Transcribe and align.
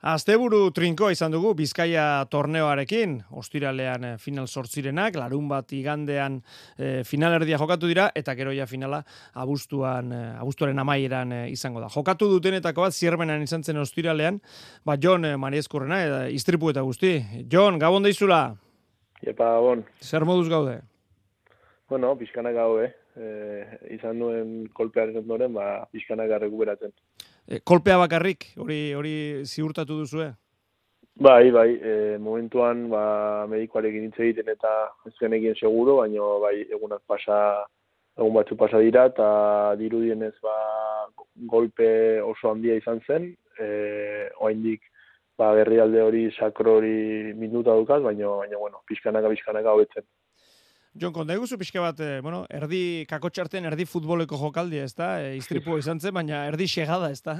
Asteburu 0.00 0.70
trinkoa 0.72 1.10
izan 1.12 1.34
dugu 1.34 1.50
Bizkaia 1.52 2.24
torneoarekin, 2.32 3.18
ostiralean 3.36 4.06
eh, 4.08 4.12
final 4.16 4.46
sortzirenak, 4.48 5.18
larun 5.20 5.44
bat 5.50 5.74
igandean 5.76 6.38
e, 6.78 7.02
final 7.04 7.36
erdia 7.36 7.58
jokatu 7.60 7.90
dira, 7.90 8.06
eta 8.16 8.32
gero 8.38 8.54
ja 8.56 8.64
finala 8.64 9.02
abuztuan, 9.36 10.08
e, 10.08 10.20
abuztuaren 10.40 10.80
amaieran 10.80 11.34
izango 11.50 11.84
da. 11.84 11.90
Jokatu 11.92 12.30
dutenetako 12.32 12.86
bat, 12.86 12.96
ziermenan 12.96 13.44
izan 13.44 13.60
zen 13.60 13.82
ostiralean, 13.82 14.40
ba, 14.88 14.96
Jon 14.96 15.28
e, 15.28 15.34
Mariezkurrena, 15.36 16.00
e, 16.00 16.32
iztripu 16.32 16.72
eta 16.72 16.80
guzti. 16.80 17.18
Jon, 17.52 17.76
gabon 17.78 18.08
daizula? 18.08 18.40
Epa, 19.20 19.52
gabon. 19.58 19.84
Zer 20.00 20.24
moduz 20.24 20.48
gaude? 20.48 20.78
Bueno, 21.92 22.14
bizkanak 22.16 22.56
gaude. 22.56 22.88
E, 23.20 23.28
izan 23.98 24.16
nuen 24.16 24.62
kolpearen 24.72 25.20
ondoren, 25.20 25.52
ba, 25.52 25.74
bizkanak 25.92 26.32
recuperatzen. 26.40 26.96
E, 27.50 27.58
kolpea 27.66 27.96
bakarrik, 27.98 28.52
hori 28.62 28.92
hori 28.94 29.14
ziurtatu 29.42 29.96
duzu, 29.98 30.28
Bai, 31.20 31.50
bai, 31.50 31.74
e, 31.82 31.94
momentuan 32.22 32.84
ba, 32.88 33.00
medikoarekin 33.50 34.06
hitz 34.06 34.20
egiten 34.22 34.46
eta 34.52 34.70
ez 35.04 35.12
genekien 35.18 35.56
seguro, 35.58 35.96
baina 35.98 36.28
bai, 36.40 36.54
egunak 36.76 37.02
pasa, 37.10 37.40
egun 38.16 38.32
batzu 38.38 38.56
pasa 38.56 38.78
dira, 38.80 39.04
eta 39.10 39.26
dirudienez 39.76 40.32
ba, 40.46 40.54
golpe 41.50 41.90
oso 42.22 42.52
handia 42.52 42.78
izan 42.78 43.02
zen, 43.04 43.26
e, 43.58 43.68
oaindik 44.40 44.86
ba, 45.36 45.50
berrialde 45.58 46.06
hori, 46.06 46.24
sakro 46.38 46.78
hori 46.78 47.34
minuta 47.34 47.74
dukaz, 47.76 48.00
baina, 48.06 48.30
baina 48.44 48.62
bueno, 48.62 48.80
pixkanaka, 48.88 49.34
pixkanaka 49.34 49.74
hobetzen. 49.74 50.06
Jon, 50.98 51.12
konta 51.14 51.36
eguzu 51.36 51.54
pixka 51.58 51.82
bat, 51.84 52.00
eh, 52.02 52.18
bueno, 52.20 52.42
erdi 52.50 53.06
kakotxarten, 53.06 53.66
erdi 53.68 53.84
futboleko 53.86 54.34
jokaldi, 54.40 54.80
ez 54.82 54.94
da? 54.98 55.20
E, 55.22 55.36
iztripua 55.38 55.78
izan 55.78 56.00
zen, 56.00 56.14
baina 56.16 56.46
erdi 56.48 56.66
segada, 56.66 57.12
ez 57.14 57.22
da? 57.22 57.36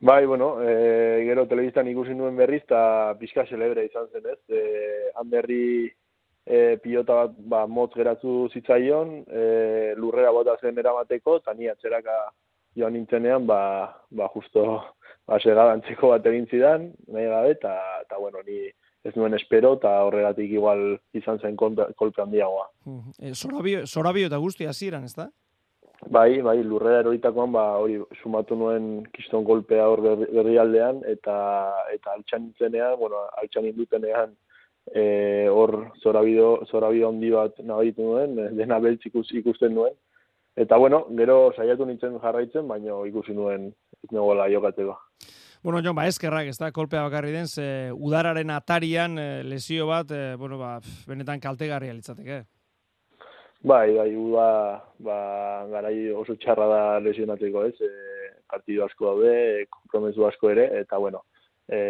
Bai, 0.00 0.24
bueno, 0.24 0.54
e, 0.64 1.24
gero 1.28 1.44
telebiztan 1.50 1.88
ikusi 1.88 2.16
nuen 2.16 2.36
berriz, 2.36 2.62
eta 2.64 3.14
pixka 3.20 3.44
celebre 3.44 3.84
izan 3.84 4.08
zen, 4.08 4.24
ez? 4.32 4.38
E, 4.48 4.62
handerri 5.20 5.92
e, 6.46 6.76
pilota 6.80 7.18
bat 7.20 7.36
ba, 7.52 7.60
motz 7.66 7.92
geratu 7.96 8.48
zitzaion, 8.52 9.12
e, 9.28 9.44
lurrera 10.00 10.32
bota 10.32 10.56
zen 10.62 10.80
eramateko, 10.80 11.38
eta 11.42 11.52
ni 11.58 11.68
atzeraka 11.68 12.16
joan 12.76 12.96
nintzenean, 12.96 13.44
ba, 13.46 13.60
ba 14.08 14.30
justo 14.32 14.64
ba, 15.28 15.38
segadantzeko 15.38 16.14
bat 16.16 16.32
egin 16.32 16.48
zidan, 16.48 16.88
nahi 17.12 17.28
gabe, 17.28 17.52
eta 17.60 18.18
bueno, 18.18 18.40
ni 18.48 18.64
ez 19.04 19.14
nuen 19.16 19.36
espero 19.36 19.74
eta 19.76 19.92
horregatik 20.06 20.50
igual 20.50 20.84
izan 21.12 21.38
zen 21.40 21.56
kolpe 21.56 22.22
handiagoa. 22.22 22.68
E, 23.20 23.34
zorabio, 23.34 24.26
eta 24.26 24.40
guzti 24.40 24.66
hasieran, 24.66 25.04
ez 25.04 25.14
da? 25.14 25.28
Bai, 26.10 26.40
bai, 26.44 26.58
lurrera 26.64 27.00
eroritakoan, 27.00 27.52
ba, 27.52 27.64
hori, 27.80 27.98
sumatu 28.22 28.56
nuen 28.60 29.04
kiston 29.14 29.44
golpea 29.44 29.86
hor 29.88 30.02
berri 30.04 30.56
aldean, 30.60 31.00
eta, 31.08 31.36
eta 31.94 32.16
altxan 32.16 32.48
nintzenean, 32.48 32.96
bueno, 33.00 33.22
altxan 33.40 33.68
indutenean, 33.70 34.34
e, 34.92 35.48
hor 35.48 35.76
zorabio, 36.02 36.58
zorabio 36.68 37.08
handi 37.08 37.30
bat 37.32 37.60
nabitu 37.64 38.10
nuen, 38.10 38.36
dena 38.58 38.80
beltz 38.84 39.06
ikusten 39.08 39.74
nuen. 39.74 39.96
Eta, 40.56 40.76
bueno, 40.76 41.04
gero 41.18 41.38
saiatu 41.56 41.86
nintzen 41.86 42.20
jarraitzen, 42.22 42.68
baina 42.68 43.00
ikusi 43.08 43.34
nuen 43.34 43.72
ez 44.04 44.10
negoela 44.12 44.50
jokatzeko. 44.52 44.98
Bueno, 45.64 45.80
Jon, 45.80 45.96
ba, 45.96 46.04
eskerrak, 46.04 46.50
ez 46.52 46.58
da, 46.60 46.68
kolpea 46.76 47.06
bakarri 47.06 47.30
den, 47.32 47.46
ze 47.48 47.88
udararen 47.96 48.50
atarian 48.52 49.14
eh, 49.16 49.42
lesio 49.48 49.86
bat, 49.88 50.10
e, 50.12 50.34
bueno, 50.36 50.58
ba, 50.60 50.74
benetan 51.08 51.40
kaltegarria 51.40 51.94
litzateke. 51.96 52.42
Bai, 53.64 53.94
bai, 53.96 54.10
uda, 54.12 54.48
ba, 55.06 55.16
garai 55.70 56.10
oso 56.12 56.36
txarra 56.36 56.66
da 56.68 56.82
lesionateko, 57.06 57.62
ez, 57.64 57.80
e, 57.80 58.28
partidu 58.52 58.84
asko 58.84 59.08
daude, 59.08 59.64
kompromesu 59.78 60.26
asko 60.28 60.52
ere, 60.52 60.68
eta, 60.82 61.00
bueno, 61.00 61.22
e, 61.64 61.80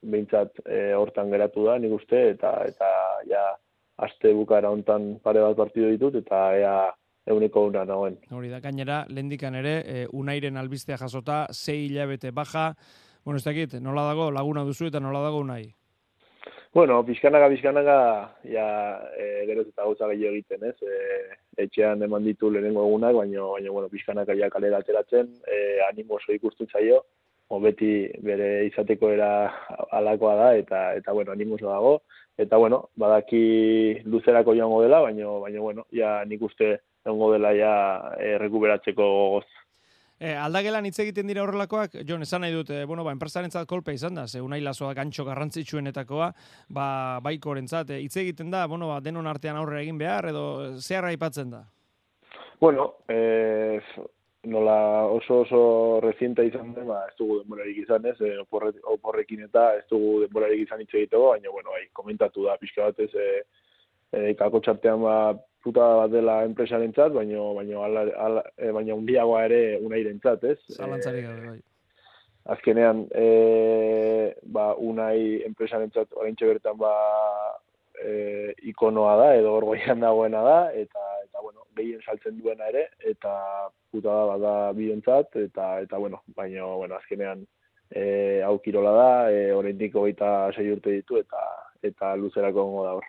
bintzat 0.00 0.64
e, 0.64 0.80
hortan 0.96 1.36
geratu 1.36 1.66
da, 1.68 1.76
nik 1.84 1.92
uste, 1.98 2.30
eta, 2.32 2.54
eta, 2.64 2.88
ja, 3.28 3.44
aste 4.08 4.32
bukara 4.32 4.72
hontan 4.72 5.18
pare 5.20 5.44
bat 5.44 5.60
partidu 5.60 5.92
ditut, 5.92 6.16
eta, 6.24 6.46
ea, 6.56 6.78
euneko 7.26 7.64
una 7.66 7.84
nagoen. 7.84 8.18
Hori 8.30 8.50
da, 8.52 8.60
gainera, 8.60 9.04
lehendikan 9.08 9.54
ere, 9.54 9.74
e, 9.86 10.04
unairen 10.12 10.56
albistea 10.60 10.98
jasota, 11.00 11.46
zei 11.52 11.86
hilabete 11.86 12.30
baja, 12.30 12.74
bueno, 13.24 13.38
ez 13.38 13.44
dakit, 13.44 13.78
nola 13.80 14.04
dago 14.10 14.30
laguna 14.30 14.64
duzu 14.64 14.90
eta 14.90 15.00
nola 15.00 15.22
dago 15.24 15.40
unai? 15.40 15.64
Bueno, 16.74 17.02
bizkanaga, 17.06 17.48
bizkanaga, 17.48 17.98
ja, 18.50 18.66
e, 19.16 19.44
gero 19.46 19.62
eta 19.62 19.84
gauza 19.84 20.08
gehiago 20.10 20.34
egiten, 20.34 20.64
ez? 20.66 20.74
E, 20.82 21.36
etxean 21.64 22.02
eman 22.02 22.24
ditu 22.26 22.50
lehenengo 22.50 22.82
egunak, 22.88 23.14
baina, 23.14 23.44
baina 23.52 23.70
bueno, 23.70 23.88
bizkanaga 23.92 24.34
ja 24.34 24.50
kalera 24.50 24.82
ateratzen, 24.82 25.30
e, 25.46 25.60
animo 25.88 26.18
oso 26.18 26.34
ikusten 26.34 26.68
zaio, 26.72 27.04
beti 27.62 28.08
bere 28.26 28.66
izateko 28.66 29.12
era 29.14 29.28
alakoa 29.94 30.34
da, 30.34 30.48
eta, 30.58 30.80
eta 30.98 31.12
bueno, 31.12 31.30
animo 31.30 31.54
oso 31.54 31.68
dago, 31.70 31.92
eta 32.36 32.56
bueno, 32.58 32.88
badaki 32.96 34.02
luzerako 34.10 34.56
joango 34.58 34.82
dela, 34.82 34.98
baina, 35.00 35.28
baina 35.44 35.60
bueno, 35.60 35.86
ja 35.94 36.24
nik 36.26 36.42
uste 36.42 36.80
egongo 37.04 37.32
dela 37.34 37.52
ja 37.56 37.74
e, 38.18 38.36
rekuperatzeko 38.40 39.10
gogoz. 39.16 39.46
E, 40.14 40.30
aldagelan 40.38 40.86
hitz 40.86 40.98
egiten 41.02 41.26
dira 41.26 41.42
horrelakoak, 41.42 41.98
Jon, 42.06 42.22
esan 42.22 42.44
nahi 42.44 42.54
dut, 42.54 42.70
e, 42.70 42.84
bueno, 42.86 43.04
ba, 43.04 43.12
enpresarentzat 43.16 43.66
kolpe 43.68 43.92
izan 43.96 44.14
da, 44.14 44.28
ze 44.28 44.40
unai 44.40 44.60
lasoa 44.62 44.92
gantxo 44.94 45.26
garrantzitsuenetakoa, 45.26 46.28
ba, 46.72 46.86
baiko 47.24 47.56
rentzat, 47.58 47.90
e, 47.90 47.98
hitz 48.04 48.16
egiten 48.22 48.52
da, 48.54 48.64
bueno, 48.70 48.88
ba, 48.92 49.00
denon 49.04 49.26
artean 49.26 49.58
aurre 49.58 49.82
egin 49.82 49.98
behar, 49.98 50.30
edo 50.30 50.44
zehar 50.78 51.10
aipatzen 51.10 51.50
da? 51.56 51.64
Bueno, 52.62 52.92
e, 53.10 53.80
nola 54.46 54.76
oso 55.10 55.40
oso 55.42 55.62
rezienta 56.04 56.44
izan 56.46 56.72
den, 56.76 56.86
ba, 56.88 57.02
ez 57.10 57.18
dugu 57.18 57.40
denborarik 57.42 57.82
izan 57.82 58.06
ez, 58.06 58.16
e, 58.22 58.36
oporrekin 58.94 59.42
eta 59.48 59.72
ez 59.80 59.84
dugu 59.90 60.20
denborarik 60.22 60.62
izan 60.62 60.84
hitz 60.84 60.92
egiteko, 60.94 61.32
baina, 61.34 61.50
bueno, 61.50 61.74
bai, 61.74 61.88
komentatu 61.92 62.46
da, 62.46 62.54
pixka 62.60 62.92
batez, 62.92 63.10
e, 63.12 63.28
e, 64.14 64.34
kako 64.38 64.62
txartean, 64.62 65.02
ba, 65.02 65.18
puta 65.64 65.84
bat 66.02 66.12
dela 66.12 66.40
enpresaren 66.44 66.92
txat, 66.92 67.14
baina 67.16 67.40
baina 67.56 67.84
ala, 67.86 68.02
ala, 68.26 68.42
e, 68.58 68.70
baina 68.76 68.96
undiagoa 68.98 69.44
ere 69.48 69.60
unairen 69.80 70.20
txat, 70.20 70.44
ez? 70.52 70.58
Zalantzari 70.76 71.24
gabe, 71.24 71.54
bai. 71.54 71.60
Azkenean, 72.54 73.06
e, 73.16 74.34
ba, 74.52 74.74
unai 74.76 75.40
enpresaren 75.48 75.92
txat, 75.94 76.12
orain 76.20 76.36
bertan, 76.40 76.76
ba, 76.80 76.92
e, 77.96 78.52
ikonoa 78.74 79.16
da, 79.22 79.30
edo 79.38 79.54
orgoian 79.62 80.04
dagoena 80.04 80.42
da, 80.44 80.58
eta, 80.84 81.06
eta 81.24 81.40
bueno, 81.40 81.64
gehien 81.78 82.04
saltzen 82.04 82.36
duena 82.42 82.68
ere, 82.68 82.88
eta 83.00 83.34
puta 83.90 84.12
da, 84.12 84.24
bada 84.34 84.72
bidontzat, 84.76 85.36
eta, 85.46 85.78
eta, 85.86 85.98
bueno, 85.98 86.20
baina, 86.36 86.66
bueno, 86.76 87.00
azkenean, 87.00 87.46
e, 87.88 88.42
hau 88.44 88.58
kirola 88.60 88.92
da, 88.98 89.10
e, 89.32 89.48
orain 89.56 89.80
diko 89.80 90.04
sei 90.52 90.70
urte 90.72 90.90
ditu, 90.90 91.16
eta, 91.16 91.40
eta 91.82 92.14
luzerako 92.16 92.64
gongo 92.64 92.84
da 92.84 92.94
hor. 92.98 93.08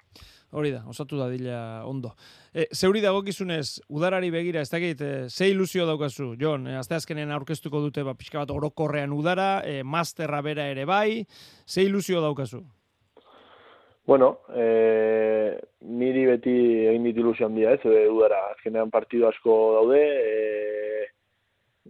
Hori 0.56 0.72
da, 0.72 0.86
osatu 0.88 1.18
da 1.20 1.28
dila 1.28 1.58
ondo. 1.84 2.14
E, 2.54 2.70
zeuri 2.72 3.02
dagokizunez, 3.04 3.82
udarari 3.92 4.30
begira, 4.32 4.62
ez 4.64 4.70
dakit, 4.72 5.02
e, 5.04 5.28
ze 5.28 5.50
ilusio 5.52 5.84
daukazu, 5.86 6.30
Jon, 6.40 6.70
e, 6.72 6.78
azte 6.80 6.96
azkenen 6.96 7.34
aurkeztuko 7.36 7.82
dute, 7.84 8.06
ba, 8.08 8.14
pixka 8.16 8.40
bat 8.40 8.54
orokorrean 8.56 9.12
udara, 9.12 9.50
e, 9.68 9.82
masterra 9.84 10.40
bera 10.46 10.70
ere 10.72 10.86
bai, 10.88 11.26
ze 11.68 11.84
ilusio 11.84 12.24
daukazu? 12.24 12.64
Bueno, 14.08 14.30
e, 14.56 15.60
niri 15.82 16.24
beti 16.30 16.56
egin 16.88 17.10
dit 17.10 17.20
ilusio 17.20 17.50
handia 17.50 17.76
ez, 17.76 17.82
e, 17.84 18.08
udara, 18.08 18.40
azkenean 18.54 18.96
partidu 18.96 19.28
asko 19.28 19.60
daude, 19.82 20.02
e, 20.24 21.06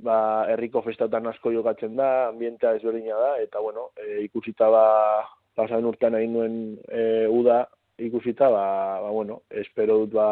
ba, 0.02 0.18
herriko 0.56 0.82
festatan 0.82 1.30
asko 1.30 1.54
jokatzen 1.54 1.94
da, 2.02 2.30
ambientea 2.34 2.80
ezberdina 2.80 3.22
da, 3.28 3.32
eta 3.46 3.62
bueno, 3.62 3.92
e, 4.02 4.24
ikusita 4.26 4.74
ba, 4.74 4.86
pasaren 5.56 5.86
urtean 5.94 6.18
egin 6.18 6.34
nuen 6.34 6.62
e, 6.90 7.28
uda, 7.32 7.66
ikusita, 8.00 8.50
ba, 8.50 9.02
ba, 9.02 9.12
bueno, 9.12 9.42
espero 9.50 9.98
dut 10.04 10.14
ba, 10.14 10.30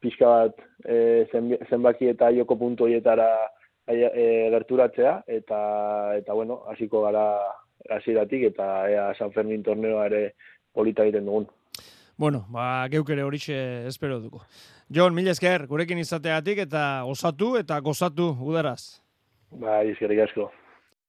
pixka 0.00 0.26
bat 0.26 0.64
e, 0.84 1.26
zenbaki 1.70 2.10
eta 2.12 2.30
joko 2.34 2.56
puntu 2.60 2.84
horietara 2.88 3.28
e, 3.86 4.50
gerturatzea, 4.54 5.22
eta, 5.26 5.60
eta 6.18 6.34
bueno, 6.34 6.62
hasiko 6.70 7.04
gara 7.06 7.26
hasieratik 7.90 8.48
eta 8.52 8.88
ea 8.90 9.12
San 9.18 9.32
Fermin 9.32 9.62
torneoa 9.62 10.06
ere 10.10 10.24
polita 10.72 11.04
egiten 11.04 11.26
dugun. 11.28 11.46
Bueno, 12.16 12.44
ba, 12.48 12.86
geuk 12.90 13.10
ere 13.10 13.24
horixe 13.26 13.56
espero 13.88 14.20
dugu. 14.22 14.40
Jon, 14.94 15.14
mila 15.14 15.32
esker, 15.34 15.66
gurekin 15.66 15.98
izateatik 15.98 16.60
eta 16.66 17.04
osatu 17.10 17.56
eta 17.58 17.80
gozatu 17.82 18.30
udaraz. 18.40 19.00
Ba, 19.50 19.82
izkerik 19.86 20.22
asko. 20.28 20.50